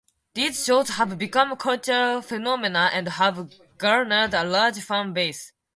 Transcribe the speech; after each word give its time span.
These 0.33 0.65
shows 0.65 0.89
have 0.89 1.15
become 1.19 1.55
cultural 1.57 2.23
phenomena 2.23 2.89
and 2.91 3.07
have 3.07 3.51
garnered 3.77 4.33
a 4.33 4.43
large 4.43 4.79
fan 4.81 5.13
base. 5.13 5.53